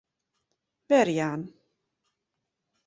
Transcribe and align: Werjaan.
Werjaan. 0.89 1.41